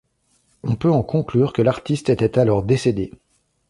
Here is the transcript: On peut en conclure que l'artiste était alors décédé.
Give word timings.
On 0.63 0.73
peut 0.75 0.91
en 0.91 1.03
conclure 1.03 1.53
que 1.53 1.61
l'artiste 1.61 2.09
était 2.09 2.39
alors 2.39 2.63
décédé. 2.63 3.11